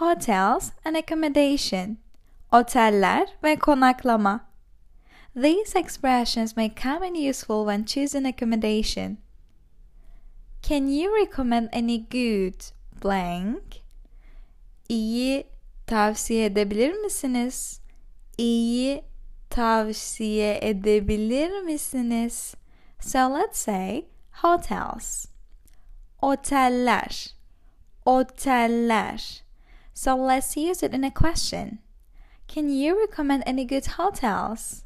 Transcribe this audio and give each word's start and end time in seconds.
hotels 0.00 0.72
and 0.82 0.96
accommodation. 0.96 1.98
Oteller 2.50 3.26
ve 3.42 3.56
konaklama. 3.56 4.40
These 5.36 5.74
expressions 5.74 6.56
may 6.56 6.70
come 6.70 7.02
in 7.02 7.14
useful 7.14 7.66
when 7.66 7.84
choosing 7.84 8.24
accommodation. 8.26 9.18
Can 10.62 10.88
you 10.88 11.14
recommend 11.14 11.68
any 11.72 11.98
good 11.98 12.72
blank? 13.02 13.82
İyi 14.88 15.46
tavsiye 15.86 16.44
edebilir 16.44 16.92
misiniz? 16.92 17.80
İyi 18.38 19.04
tavsiye 19.50 20.58
edebilir 20.62 21.60
misiniz? 21.60 22.54
So 23.00 23.18
let's 23.34 23.58
say 23.58 24.04
hotels. 24.32 25.26
Oteller. 26.22 27.34
Oteller. 28.06 29.49
So 29.94 30.16
let's 30.16 30.56
use 30.56 30.82
it 30.82 30.94
in 30.94 31.04
a 31.04 31.10
question. 31.10 31.78
Can 32.48 32.68
you 32.68 33.00
recommend 33.00 33.42
any 33.46 33.64
good 33.64 33.86
hotels? 33.86 34.82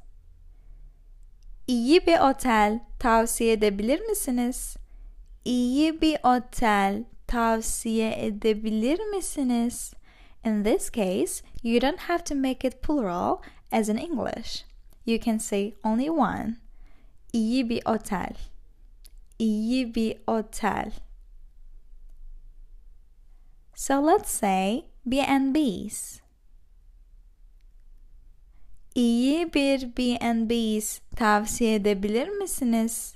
İyi 1.66 2.06
bir 2.06 2.18
otel 2.18 2.80
tavsiye 2.98 3.52
edebilir 3.52 4.00
misiniz? 4.00 4.76
İyi 5.45 6.00
bir 6.00 6.18
otel 6.24 7.04
tavsiye 7.26 8.26
edebilir 8.26 9.00
misiniz? 9.00 9.92
In 10.45 10.62
this 10.62 10.90
case, 10.90 11.42
you 11.62 11.80
don't 11.80 12.00
have 12.00 12.24
to 12.24 12.34
make 12.34 12.68
it 12.68 12.82
plural 12.82 13.42
as 13.73 13.88
in 13.88 13.96
English. 13.96 14.64
You 15.06 15.18
can 15.18 15.38
say 15.38 15.74
only 15.84 16.10
one. 16.10 16.56
İyi 17.32 17.68
bir 17.68 17.82
otel. 17.86 18.34
İyi 19.38 19.95
bir 19.95 20.16
otel. 20.26 20.92
So 23.74 24.06
let's 24.06 24.30
say 24.30 24.84
B&B's. 25.06 26.20
İyi 28.95 29.54
bir 29.54 29.96
B&B's 29.96 31.01
tavsiye 31.16 31.74
edebilir 31.74 32.29
misiniz? 32.29 33.14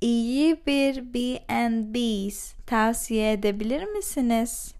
İyi 0.00 0.66
bir 0.66 1.14
B&B's 1.14 2.54
tavsiye 2.66 3.32
edebilir 3.32 3.84
misiniz? 3.84 4.74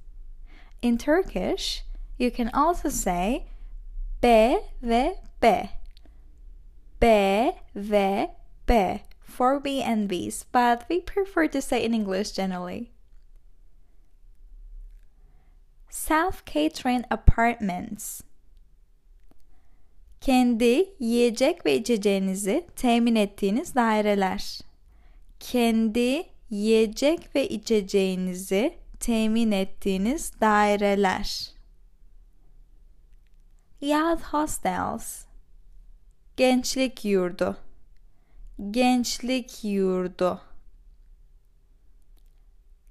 In 0.82 0.96
Turkish, 0.96 1.84
you 2.18 2.30
can 2.30 2.46
also 2.46 2.90
say 2.90 3.46
B 4.22 4.62
ve 4.82 5.16
B. 5.42 5.68
B 7.02 7.06
ve 7.77 8.30
B 8.68 9.00
for 9.20 9.64
B&B's, 9.64 10.44
but 10.54 10.88
we 10.88 11.00
prefer 11.00 11.48
to 11.48 11.60
say 11.60 11.84
in 11.84 11.92
English 11.92 12.32
generally. 12.32 12.93
Self-catering 15.94 17.04
apartments. 17.10 18.20
Kendi 20.20 20.94
yiyecek 21.00 21.66
ve 21.66 21.76
içeceğinizi 21.76 22.66
temin 22.76 23.14
ettiğiniz 23.14 23.74
daireler. 23.74 24.60
Kendi 25.40 26.24
yiyecek 26.50 27.34
ve 27.36 27.48
içeceğinizi 27.48 28.78
temin 29.00 29.52
ettiğiniz 29.52 30.40
daireler. 30.40 31.50
Youth 33.80 34.22
hostels. 34.22 35.24
Gençlik 36.36 37.04
yurdu. 37.04 37.56
Gençlik 38.70 39.64
yurdu. 39.64 40.40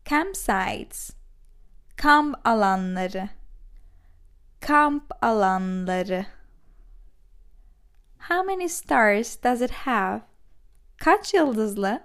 Campsites. 0.09 1.22
Kamp 2.03 2.47
alanları. 2.47 3.29
Kamp 4.59 5.23
alanları. 5.23 6.25
How 8.19 8.43
many 8.43 8.69
stars 8.69 9.43
does 9.43 9.61
it 9.61 9.71
have? 9.71 10.21
Kaç 10.97 11.33
yıldızlı? 11.33 12.03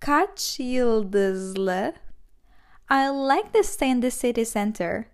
Kaç 0.00 0.60
yıldızlı? 0.60 1.94
I 2.90 2.94
like 2.94 3.52
to 3.52 3.62
stay 3.62 3.90
in 3.90 4.00
the 4.00 4.10
city 4.10 4.42
center. 4.42 5.04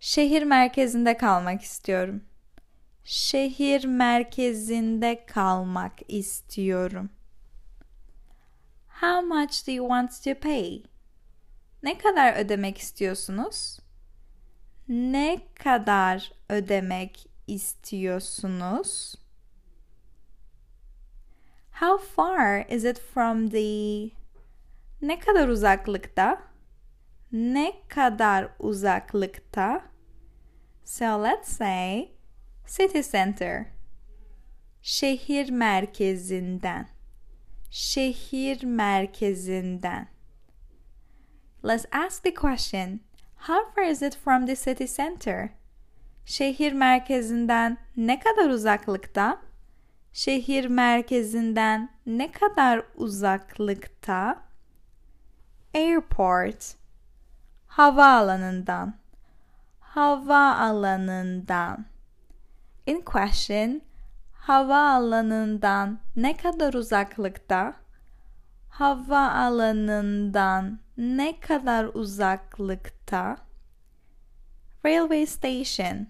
Şehir 0.00 0.42
merkezinde 0.42 1.16
kalmak 1.16 1.62
istiyorum. 1.62 2.24
Şehir 3.04 3.84
merkezinde 3.84 5.26
kalmak 5.26 5.92
istiyorum. 6.08 7.10
How 9.00 9.20
much 9.20 9.66
do 9.66 9.72
you 9.72 9.88
want 9.88 10.24
to 10.24 10.40
pay? 10.40 10.95
Ne 11.82 11.98
kadar 11.98 12.36
ödemek 12.36 12.78
istiyorsunuz? 12.78 13.80
Ne 14.88 15.38
kadar 15.54 16.32
ödemek 16.48 17.26
istiyorsunuz? 17.46 19.14
How 21.80 21.98
far 21.98 22.66
is 22.68 22.84
it 22.84 22.98
from 22.98 23.48
the 23.50 24.10
Ne 25.02 25.20
kadar 25.20 25.48
uzaklıkta? 25.48 26.42
Ne 27.32 27.72
kadar 27.88 28.48
uzaklıkta? 28.58 29.82
So 30.84 31.24
let's 31.24 31.48
say 31.56 32.10
city 32.66 33.00
center. 33.00 33.66
Şehir 34.82 35.50
merkezinden. 35.50 36.88
Şehir 37.70 38.64
merkezinden. 38.64 40.15
Let's 41.66 41.86
ask 41.90 42.22
the 42.22 42.30
question. 42.30 43.00
How 43.48 43.64
far 43.74 43.82
is 43.82 44.00
it 44.00 44.14
from 44.14 44.46
the 44.46 44.54
city 44.54 44.86
center? 44.86 45.50
Şehir 46.24 46.72
merkezinden 46.72 47.78
ne 47.96 48.20
kadar 48.20 48.50
uzaklıkta? 48.50 49.38
Şehir 50.12 50.66
merkezinden 50.66 51.90
ne 52.06 52.32
kadar 52.32 52.82
uzaklıkta? 52.96 54.36
Airport. 55.74 56.74
Havaalanından. 57.66 58.94
Havaalanından. 59.80 61.84
In 62.86 63.00
question, 63.00 63.80
havaalanından 64.32 65.98
ne 66.16 66.36
kadar 66.36 66.74
uzaklıkta? 66.74 67.74
Havaalanından 68.68 70.78
ne 70.96 71.40
kadar 71.40 71.84
uzaklıkta? 71.84 73.36
Railway 74.84 75.26
station. 75.26 76.06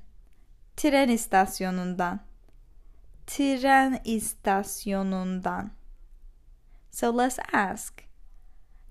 Tren 0.77 1.09
istasyonundan. 1.09 2.21
Tren 3.27 4.01
istasyonundan. 4.05 5.71
So 6.91 7.19
let's 7.19 7.39
ask. 7.53 8.03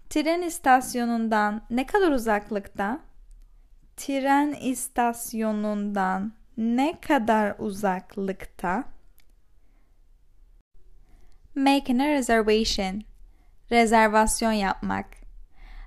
Tren 0.09 0.41
istasyonundan 0.41 1.61
ne 1.69 1.85
kadar 1.85 2.11
uzaklıkta? 2.11 2.99
Tren 3.97 4.53
istasyonundan 4.53 6.33
ne 6.57 7.01
kadar 7.01 7.55
uzaklıkta? 7.59 8.83
Making 11.55 12.01
a 12.01 12.07
reservation. 12.07 13.03
Rezervasyon 13.71 14.51
yapmak. 14.51 15.05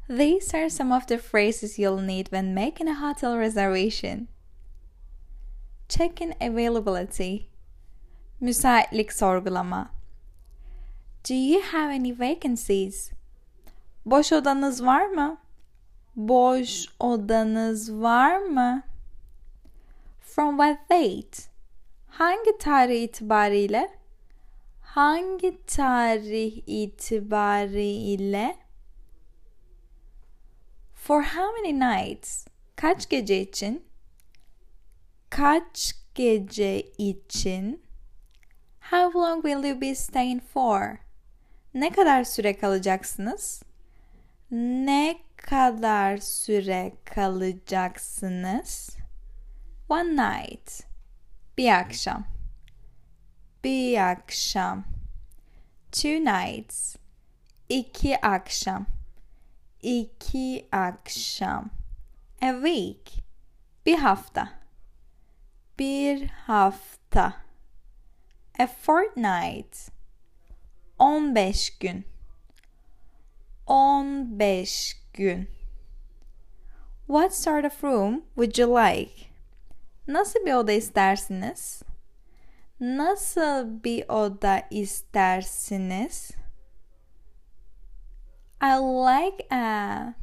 These 0.08 0.54
are 0.54 0.70
some 0.70 0.92
of 0.92 1.06
the 1.06 1.18
phrases 1.18 1.78
you'll 1.78 2.00
need 2.00 2.28
when 2.32 2.54
making 2.54 2.88
a 2.88 2.94
hotel 2.94 3.36
reservation. 3.36 4.28
Check-in 5.88 6.34
availability. 6.40 7.48
Müsaitlik 8.40 9.12
sorgulama. 9.12 9.90
Do 11.24 11.34
you 11.34 11.60
have 11.60 11.90
any 11.90 12.12
vacancies? 12.12 13.10
Boş 14.06 14.32
odanız 14.32 14.86
var 14.86 15.06
mı? 15.06 15.38
Boş 16.16 16.86
odanız 17.00 17.92
var 18.02 18.38
mı? 18.38 18.82
From 20.20 20.56
what 20.56 20.90
date? 20.90 21.48
Hangi 22.08 22.58
tarih 22.58 23.02
itibariyle? 23.02 23.97
Hangi 24.94 25.66
tarih 25.66 26.62
itibariyle? 26.66 28.56
For 30.94 31.22
how 31.22 31.52
many 31.52 31.72
nights? 31.72 32.46
Kaç 32.76 33.08
gece 33.08 33.40
için? 33.40 33.84
Kaç 35.30 35.94
gece 36.14 36.80
için? 36.98 37.82
How 38.80 39.20
long 39.20 39.42
will 39.42 39.64
you 39.64 39.80
be 39.80 39.94
staying 39.94 40.42
for? 40.42 40.96
Ne 41.74 41.90
kadar 41.90 42.24
süre 42.24 42.56
kalacaksınız? 42.56 43.62
Ne 44.50 45.18
kadar 45.36 46.16
süre 46.16 46.92
kalacaksınız? 47.04 48.96
One 49.88 50.16
night. 50.16 50.82
Bir 51.58 51.78
akşam. 51.78 52.37
Bir 53.64 54.10
akşam. 54.10 54.84
Two 55.92 56.08
nights. 56.08 56.96
İki 57.68 58.20
akşam. 58.20 58.86
İki 59.82 60.68
akşam. 60.72 61.70
A 62.42 62.52
week. 62.52 63.24
Bir 63.86 63.98
hafta. 63.98 64.48
Bir 65.78 66.26
hafta. 66.28 67.34
A 68.58 68.66
fortnight. 68.66 69.90
15 70.98 71.78
gün. 71.78 72.06
15 73.66 74.96
gün. 75.12 75.48
What 77.06 77.34
sort 77.34 77.64
of 77.64 77.84
room 77.84 78.22
would 78.36 78.58
you 78.58 78.68
like? 78.68 79.28
Nasıl 80.08 80.46
bir 80.46 80.52
oda 80.52 80.72
istersiniz? 80.72 81.82
Nasıl 82.80 83.84
bir 83.84 84.08
oda 84.08 84.62
istersiniz? 84.70 86.30
I 88.62 88.74
like 88.80 89.54
a 89.54 90.14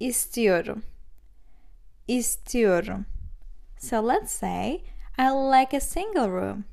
istiyorum. 0.00 0.82
İstiyorum. 2.08 3.06
So 3.78 4.08
let's 4.08 4.32
say 4.32 4.74
I 5.18 5.28
like 5.30 5.76
a 5.76 5.80
single 5.80 6.28
room. 6.28 6.64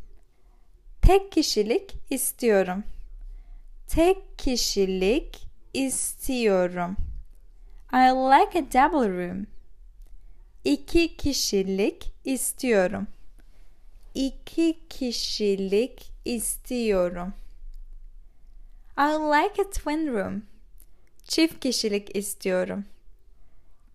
Tek 1.02 1.32
kişilik 1.32 1.96
istiyorum. 2.10 2.84
Tek 3.88 4.40
kişilik 4.40 5.48
istiyorum. 5.74 6.96
I 7.94 7.98
like 7.98 8.60
a 8.60 8.64
double 8.64 9.10
room. 9.10 9.48
İki 10.64 11.18
kişilik 11.18 12.14
istiyorum. 12.26 13.08
İki 14.14 14.80
kişilik 14.90 16.12
istiyorum. 16.26 17.34
I 18.98 19.02
like 19.02 19.62
a 19.62 19.70
twin 19.70 20.14
room. 20.14 20.44
Çift 21.24 21.60
kişilik 21.60 22.16
istiyorum. 22.16 22.86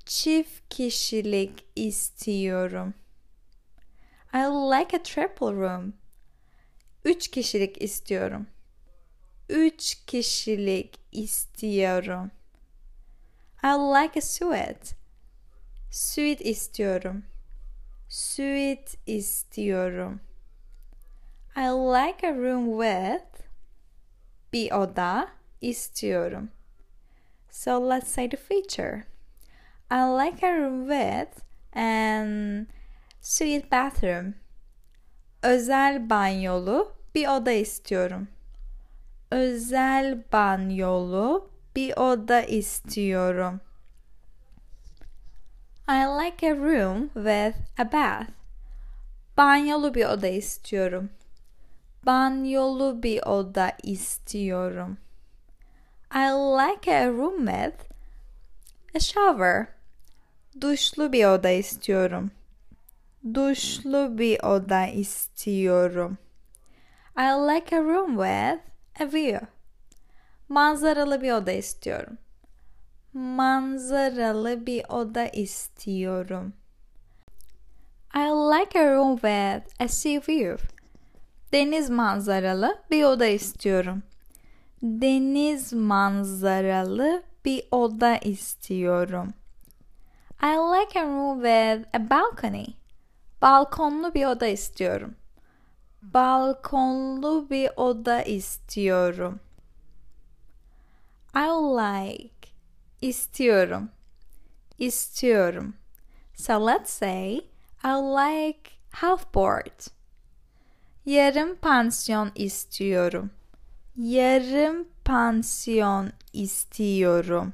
Çift 0.06 0.68
kişilik 0.70 1.64
istiyorum. 1.76 2.94
I 4.34 4.38
like 4.38 4.96
a 4.96 5.02
triple 5.02 5.52
room. 5.52 5.94
Üç 7.04 7.30
kişilik 7.30 7.82
istiyorum. 7.82 8.46
Üç 9.48 9.94
kişilik 10.06 10.98
istiyorum. 11.12 12.30
I 13.64 13.66
like 13.66 14.18
a 14.18 14.22
suite. 14.22 14.96
Suite 15.90 16.44
istiyorum. 16.44 17.24
Suite 18.14 18.96
istiyorum. 19.06 20.20
I 21.56 21.70
like 21.70 22.22
a 22.22 22.32
room 22.32 22.78
with 22.78 23.48
bir 24.52 24.70
oda 24.72 25.28
istiyorum. 25.60 26.50
So 27.50 27.80
let's 27.80 28.08
say 28.08 28.28
the 28.28 28.36
feature. 28.36 29.06
I 29.90 30.04
like 30.04 30.44
a 30.44 30.52
room 30.52 30.86
with 30.86 31.42
an 31.72 32.68
suite 33.20 33.68
bathroom. 33.68 34.34
Özel 35.42 36.10
banyolu 36.10 36.92
bir 37.14 37.28
oda 37.28 37.52
istiyorum. 37.52 38.28
Özel 39.30 40.22
banyolu 40.32 41.50
bir 41.76 41.96
oda 41.96 42.42
istiyorum. 42.42 43.60
I 45.86 46.06
like 46.06 46.42
a 46.42 46.54
room 46.54 47.10
with 47.14 47.56
a 47.78 47.84
bath. 47.84 48.30
Banyolu 49.36 49.94
bir 49.94 50.04
oda 50.04 50.26
istiyorum. 50.28 51.10
Banyolu 52.06 53.02
bir 53.02 53.22
oda 53.22 53.72
istiyorum. 53.82 54.96
I 56.14 56.30
like 56.32 56.88
a 56.88 57.12
room 57.12 57.46
with 57.46 57.90
a 58.94 59.00
shower. 59.00 59.66
Duşlu 60.60 61.12
bir 61.12 61.24
oda 61.24 61.50
istiyorum. 61.50 62.30
Duşlu 63.34 64.18
bir 64.18 64.42
oda 64.42 64.86
istiyorum. 64.86 66.18
I 67.18 67.22
like 67.22 67.76
a 67.76 67.80
room 67.80 68.10
with 68.16 68.60
a 69.02 69.12
view. 69.12 69.46
Manzaralı 70.48 71.22
bir 71.22 71.32
oda 71.32 71.52
istiyorum. 71.52 72.18
Manzaralı 73.14 74.66
bir 74.66 74.84
oda 74.88 75.26
istiyorum. 75.26 76.52
I 78.14 78.28
like 78.28 78.80
a 78.80 78.94
room 78.94 79.14
with 79.14 79.82
a 79.82 79.88
sea 79.88 80.20
view. 80.28 80.56
Deniz 81.52 81.90
manzaralı 81.90 82.82
bir 82.90 83.04
oda 83.04 83.26
istiyorum. 83.26 84.02
Deniz 84.82 85.72
manzaralı 85.72 87.22
bir 87.44 87.64
oda 87.70 88.16
istiyorum. 88.16 89.34
I 90.42 90.56
like 90.56 91.00
a 91.00 91.04
room 91.04 91.42
with 91.42 91.96
a 91.96 92.10
balcony. 92.10 92.66
Balkonlu 93.42 94.14
bir 94.14 94.26
oda 94.26 94.46
istiyorum. 94.46 95.14
Balkonlu 96.02 97.50
bir 97.50 97.70
oda 97.76 98.22
istiyorum. 98.22 99.40
I 101.36 101.48
like 101.48 102.33
istiyorum. 103.04 103.90
İstiyorum. 104.78 105.74
So 106.34 106.66
let's 106.66 106.90
say 106.90 107.36
I 107.84 107.92
like 108.00 108.70
half 108.90 109.34
board. 109.34 109.80
Yarım 111.06 111.56
pansiyon 111.56 112.32
istiyorum. 112.34 113.30
Yarım 113.96 114.88
pansiyon 115.04 116.12
istiyorum. 116.32 117.52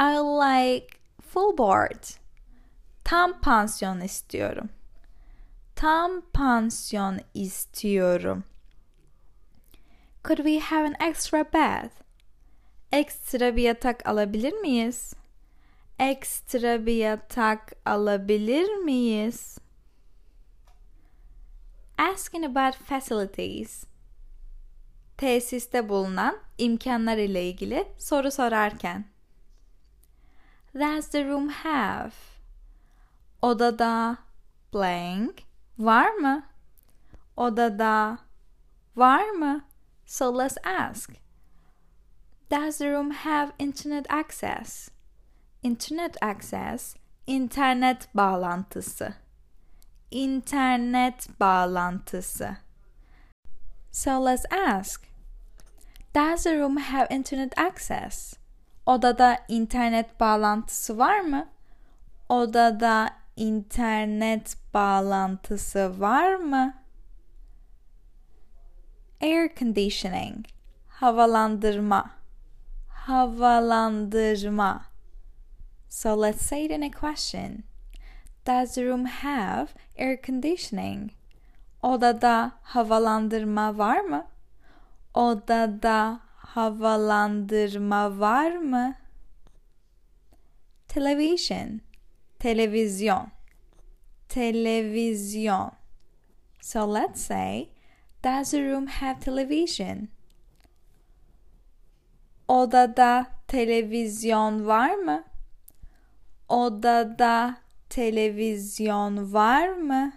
I 0.00 0.16
like 0.16 0.86
full 1.20 1.58
board. 1.58 2.04
Tam 3.04 3.40
pansiyon 3.40 4.00
istiyorum. 4.00 4.68
Tam 5.76 6.20
pansiyon 6.32 7.20
istiyorum. 7.34 8.44
Could 10.24 10.38
we 10.38 10.58
have 10.58 10.86
an 10.86 10.94
extra 11.08 11.44
bed? 11.52 11.90
Ekstra 12.92 13.56
bir 13.56 13.62
yatak 13.62 14.08
alabilir 14.08 14.52
miyiz? 14.52 15.14
Ekstra 15.98 16.86
bir 16.86 16.96
yatak 16.96 17.72
alabilir 17.84 18.76
miyiz? 18.76 19.58
Asking 21.98 22.44
about 22.44 22.74
facilities. 22.74 23.84
Tesiste 25.16 25.88
bulunan 25.88 26.38
imkanlar 26.58 27.16
ile 27.18 27.48
ilgili 27.48 27.88
soru 27.98 28.30
sorarken. 28.30 29.04
Does 30.74 31.08
the 31.08 31.24
room 31.24 31.48
have? 31.48 32.12
Odada 33.42 34.16
blank 34.74 35.42
var 35.78 36.12
mı? 36.12 36.42
Odada 37.36 38.18
var 38.96 39.30
mı? 39.30 39.64
So 40.06 40.38
let's 40.38 40.56
ask. 40.66 41.21
Does 42.52 42.76
the 42.76 42.90
room 42.90 43.12
have 43.12 43.54
internet 43.58 44.06
access? 44.10 44.90
Internet 45.62 46.18
access, 46.20 46.94
internet 47.26 48.08
bağlantısı. 48.14 49.14
İnternet 50.10 51.40
bağlantısı. 51.40 52.56
So 53.90 54.24
let's 54.26 54.44
ask. 54.68 55.06
Does 56.14 56.42
the 56.42 56.58
room 56.58 56.76
have 56.76 57.06
internet 57.10 57.58
access? 57.58 58.34
Odada 58.86 59.38
internet 59.48 60.20
bağlantısı 60.20 60.98
var 60.98 61.20
mı? 61.20 61.48
Odada 62.28 63.10
internet 63.36 64.56
bağlantısı 64.74 66.00
var 66.00 66.34
mı? 66.34 66.74
Air 69.22 69.54
conditioning, 69.56 70.46
havalandırma, 70.88 72.21
havalandırma. 73.06 74.84
So 75.88 76.14
let's 76.14 76.46
say 76.46 76.64
it 76.64 76.70
in 76.70 76.82
a 76.82 76.90
question. 76.90 77.64
Does 78.44 78.74
the 78.74 78.84
room 78.84 79.04
have 79.06 79.68
air 79.96 80.16
conditioning? 80.16 81.12
Odada 81.82 82.52
havalandırma 82.62 83.78
var 83.78 84.00
mı? 84.00 84.26
Odada 85.14 86.20
havalandırma 86.36 88.20
var 88.20 88.56
mı? 88.56 88.94
Television, 90.88 91.80
televizyon, 92.38 93.28
televizyon. 94.28 95.72
So 96.60 96.94
let's 96.94 97.20
say, 97.20 97.68
does 98.24 98.50
the 98.50 98.70
room 98.70 98.86
have 98.86 99.20
television? 99.20 100.08
Odada 102.52 103.26
televizyon 103.48 104.66
var 104.66 104.94
mı? 104.94 105.24
Odada 106.48 107.56
televizyon 107.88 109.32
var 109.32 109.68
mı? 109.68 110.12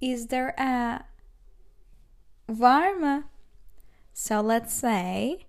Is 0.00 0.28
there 0.28 0.54
a 0.58 1.02
var 2.48 2.92
mı? 2.92 3.24
So 4.14 4.48
let's 4.48 4.72
say 4.72 5.46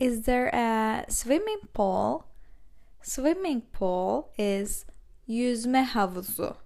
is 0.00 0.22
there 0.22 0.50
a 0.54 1.04
swimming 1.08 1.66
pool? 1.74 2.22
Swimming 3.02 3.62
pool 3.72 4.22
is 4.38 4.86
Yüzme 5.28 5.84
havuzu. 5.84 6.56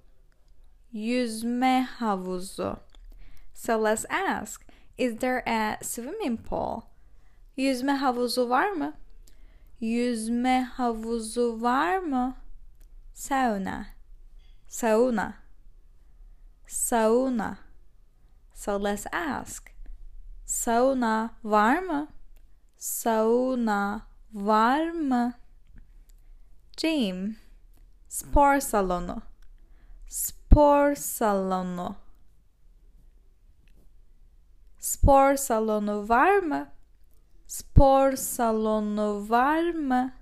Yüzme 0.92 1.88
havuzu. 1.99 2.76
So 3.54 3.83
let's 3.85 4.04
ask, 4.11 4.64
is 4.99 5.16
there 5.16 5.42
a 5.47 5.78
swimming 5.83 6.37
pool? 6.37 6.83
Yüzme 7.59 7.93
havuzu 7.93 8.49
var 8.49 8.71
mı? 8.71 8.93
Yüzme 9.81 10.62
havuzu 10.62 11.62
var 11.62 11.99
mı? 11.99 12.37
Sauna. 13.15 13.87
Sauna. 14.69 15.35
Sauna. 16.67 17.59
So 18.55 18.85
let's 18.85 19.07
ask. 19.12 19.71
Sauna 20.47 21.31
var 21.45 21.79
mı? 21.79 22.09
Sauna 22.77 24.03
var 24.33 24.91
mı? 24.91 25.33
Gym. 26.77 27.37
Spor 28.09 28.61
salonu. 28.61 29.23
Spor 30.09 30.95
salonu. 30.95 31.97
Spor 34.79 35.37
salonu 35.37 36.09
var 36.09 36.38
mı? 36.38 36.78
Spor 37.49 38.17
salonu 38.17 39.31
var 39.31 39.71
mı? 39.71 40.12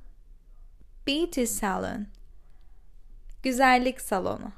Beauty 1.06 1.45
salon. 1.45 2.06
Güzellik 3.42 4.00
salonu. 4.00 4.52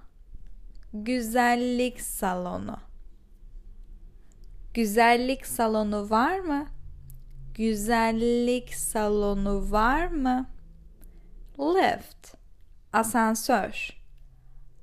Güzellik 0.93 2.01
salonu. 2.01 2.77
Güzellik 4.75 5.47
salonu 5.47 6.11
var 6.11 6.39
mı? 6.39 6.67
Güzellik 7.55 8.75
salonu 8.75 9.71
var 9.73 10.07
mı? 10.07 10.47
Lift. 11.59 12.35
Asansör. 12.93 14.01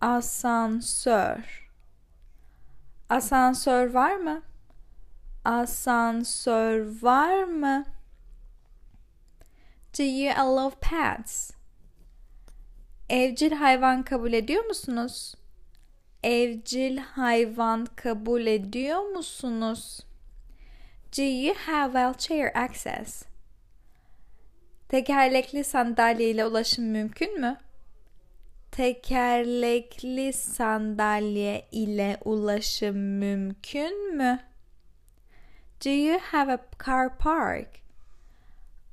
Asansör. 0.02 1.70
Asansör 3.10 3.94
var 3.94 4.16
mı? 4.16 4.42
Asansör 5.46 7.02
var 7.02 7.44
mı? 7.44 7.86
Do 9.98 10.04
you 10.04 10.34
allow 10.38 10.90
pets? 10.90 11.52
Evcil 13.10 13.52
hayvan 13.52 14.04
kabul 14.04 14.34
ediyor 14.34 14.66
musunuz? 14.66 15.36
Evcil 16.24 16.98
hayvan 16.98 17.86
kabul 17.86 18.46
ediyor 18.48 19.00
musunuz? 19.00 20.00
Do 21.18 21.22
you 21.22 21.56
have 21.56 21.92
wheelchair 21.94 22.64
access? 22.64 23.24
Tekerlekli 24.90 25.64
sandalye 25.64 26.30
ile 26.30 26.46
ulaşım 26.46 26.86
mümkün 26.86 27.42
mü? 27.42 27.58
Tekerlekli 28.72 30.34
sandalye 30.34 31.68
ile 31.72 32.18
ulaşım 32.26 32.98
mümkün 32.98 34.16
mü? 34.18 34.40
Do 35.80 35.90
you 35.90 36.20
have 36.20 36.50
a 36.50 36.60
car 36.86 37.18
park? 37.18 37.68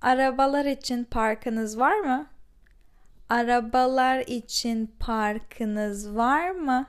Arabalar 0.02 0.64
için 0.64 1.04
parkınız 1.04 1.78
var 1.78 1.98
mı? 1.98 2.26
Arabalar 3.28 4.18
için 4.18 4.96
parkınız 5.00 6.16
var 6.16 6.50
mı? 6.50 6.86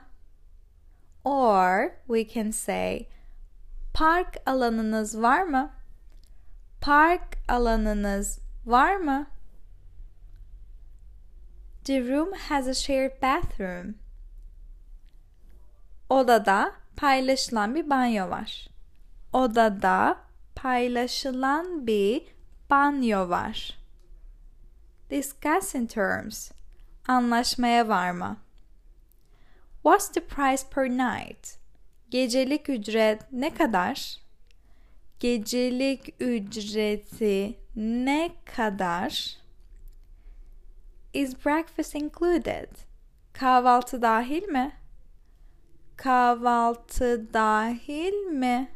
Or 1.24 1.90
we 2.06 2.28
can 2.34 2.50
say 2.50 3.06
park 3.94 4.36
alanınız 4.46 5.22
var 5.22 5.42
mı? 5.42 5.70
Park 6.80 7.38
alanınız 7.48 8.38
var 8.66 8.96
mı? 8.96 9.26
The 11.84 12.08
room 12.08 12.32
has 12.32 12.68
a 12.68 12.74
shared 12.74 13.22
bathroom. 13.22 13.94
Odada 16.10 16.72
paylaşılan 16.96 17.74
bir 17.74 17.90
banyo 17.90 18.30
var. 18.30 18.73
Odada 19.34 20.16
paylaşılan 20.54 21.86
bir 21.86 22.22
banyo 22.70 23.28
var. 23.28 23.78
Discuss 25.10 25.74
in 25.74 25.86
terms. 25.86 26.50
Anlaşmaya 27.08 27.88
varma. 27.88 28.36
What's 29.82 30.08
the 30.08 30.20
price 30.20 30.64
per 30.70 30.88
night? 30.88 31.58
Gecelik 32.10 32.68
ücret 32.68 33.32
ne 33.32 33.54
kadar? 33.54 34.16
Gecelik 35.20 36.14
ücreti 36.20 37.58
ne 37.76 38.30
kadar? 38.56 39.36
Is 41.14 41.44
breakfast 41.44 41.94
included? 41.94 42.68
Kahvaltı 43.32 44.02
dahil 44.02 44.48
mi? 44.48 44.72
Kahvaltı 45.96 47.34
dahil 47.34 48.14
mi? 48.14 48.68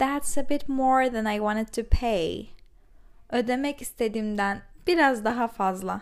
That's 0.00 0.38
a 0.38 0.42
bit 0.42 0.66
more 0.66 1.10
than 1.10 1.26
I 1.26 1.38
wanted 1.38 1.72
to 1.74 1.84
pay. 1.84 2.54
Ödemek 3.30 3.82
istediğimden 3.82 4.62
biraz 4.86 5.24
daha 5.24 5.48
fazla. 5.48 6.00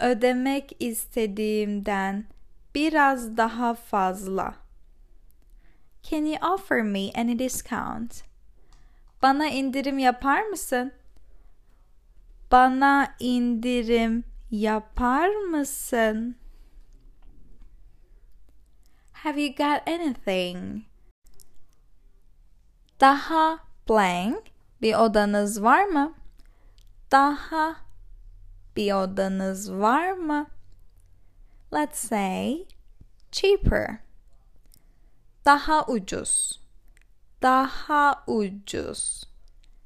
Ödemek 0.00 0.76
istediğimden 0.80 2.24
biraz 2.74 3.36
daha 3.36 3.74
fazla. 3.74 4.54
Can 6.02 6.24
you 6.24 6.54
offer 6.54 6.82
me 6.82 7.10
any 7.14 7.38
discount? 7.38 8.24
Bana 9.22 9.48
indirim 9.48 9.98
yapar 9.98 10.42
mısın? 10.42 10.92
Bana 12.52 13.14
indirim 13.20 14.24
yapar 14.50 15.28
mısın? 15.28 16.36
Have 19.12 19.42
you 19.42 19.54
got 19.54 19.88
anything? 19.88 20.89
Daha 23.00 23.58
blank 23.88 24.42
bir 24.82 24.94
odanız 24.94 25.62
var 25.62 25.84
mı? 25.84 26.14
Daha 27.10 27.76
bir 28.76 28.92
odanız 28.92 29.72
var 29.72 30.12
mı? 30.12 30.46
Let's 31.72 31.98
say 32.08 32.66
cheaper. 33.32 33.98
Daha 35.44 35.86
ucuz. 35.86 36.60
Daha 37.42 38.24
ucuz. 38.26 39.24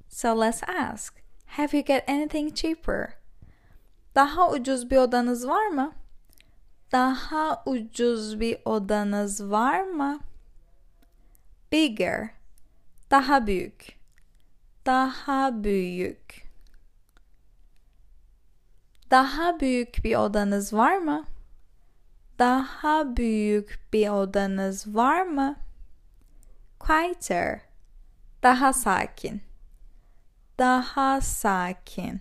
So 0.09 0.41
let's 0.41 0.63
ask. 0.63 1.23
Have 1.47 1.69
you 1.73 1.85
got 1.85 2.09
anything 2.09 2.55
cheaper? 2.55 3.13
Daha 4.15 4.51
ucuz 4.51 4.91
bir 4.91 4.97
odanız 4.97 5.49
var 5.49 5.67
mı? 5.67 5.93
Daha 6.93 7.63
ucuz 7.67 8.41
bir 8.41 8.59
odanız 8.65 9.51
var 9.51 9.83
mı? 9.83 10.21
Bigger. 11.73 12.34
Daha 13.11 13.47
büyük. 13.47 13.99
Daha 14.87 15.65
büyük. 15.65 16.45
Daha 19.11 19.61
büyük 19.61 20.05
bir 20.05 20.17
odanız 20.17 20.73
var 20.73 20.99
mı? 20.99 21.25
Daha 22.39 23.17
büyük 23.17 23.89
bir 23.93 24.09
odanız 24.09 24.95
var 24.95 25.23
mı? 25.23 25.57
Quieter. 26.79 27.61
Daha 28.43 28.73
sakin. 28.73 29.43
Daha 30.59 31.21
sakin. 31.21 32.21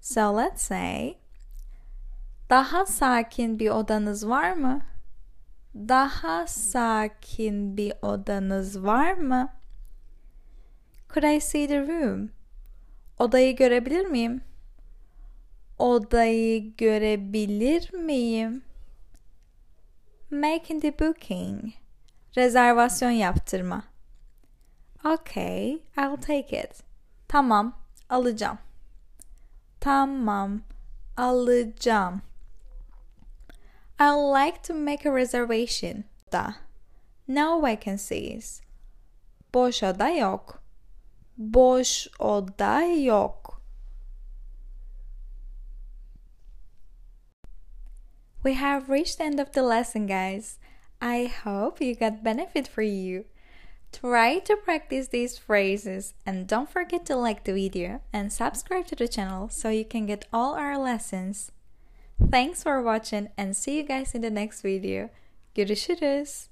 So 0.00 0.38
let's 0.38 0.62
say 0.62 1.20
daha 2.50 2.86
sakin 2.86 3.58
bir 3.58 3.70
odanız 3.70 4.28
var 4.28 4.52
mı? 4.52 4.80
Daha 5.74 6.46
sakin 6.46 7.76
bir 7.76 7.92
odanız 8.02 8.84
var 8.84 9.12
mı? 9.12 9.48
Could 11.14 11.36
I 11.36 11.40
see 11.40 11.68
the 11.68 11.86
room? 11.86 12.30
Odayı 13.18 13.56
görebilir 13.56 14.06
miyim? 14.06 14.40
Odayı 15.78 16.76
görebilir 16.76 17.92
miyim? 17.94 18.62
Making 20.30 20.82
the 20.82 20.98
booking. 20.98 21.64
Rezervasyon 22.36 23.10
yaptırma. 23.10 23.82
Okay, 25.04 25.70
I'll 25.72 26.16
take 26.16 26.62
it. 26.62 26.82
Tamam, 27.28 27.78
alacağım. 28.08 28.58
Tamam, 29.80 30.60
alacağım. 31.16 32.22
I'd 34.02 34.14
like 34.14 34.62
to 34.62 34.72
make 34.72 35.04
a 35.04 35.10
reservation. 35.10 36.04
Da. 36.30 36.54
No 37.28 37.60
vacancies. 37.60 38.62
Boş 39.52 39.82
oda 39.82 40.08
yok. 40.08 40.62
Boş 41.36 42.08
oda 42.18 42.82
yok. 42.82 43.60
We 48.42 48.54
have 48.54 48.88
reached 48.88 49.18
the 49.18 49.24
end 49.24 49.38
of 49.38 49.52
the 49.52 49.62
lesson, 49.62 50.06
guys. 50.06 50.58
I 51.02 51.26
hope 51.44 51.84
you 51.84 51.94
got 51.94 52.24
benefit 52.24 52.68
for 52.68 52.82
you. 52.82 53.24
Try 53.92 54.38
to 54.38 54.56
practice 54.56 55.08
these 55.08 55.36
phrases 55.38 56.14
and 56.24 56.48
don't 56.48 56.70
forget 56.70 57.04
to 57.06 57.16
like 57.16 57.44
the 57.44 57.52
video 57.52 58.00
and 58.14 58.32
subscribe 58.32 58.86
to 58.86 58.96
the 58.96 59.08
channel 59.08 59.50
so 59.50 59.68
you 59.68 59.84
can 59.84 60.06
get 60.06 60.26
all 60.32 60.54
our 60.54 60.78
lessons. 60.78 61.52
Thanks 62.28 62.62
for 62.62 62.82
watching 62.82 63.28
and 63.36 63.56
see 63.56 63.76
you 63.78 63.82
guys 63.82 64.14
in 64.14 64.22
the 64.22 64.30
next 64.30 64.62
video. 64.62 65.10
Görüşürüz. 65.54 66.48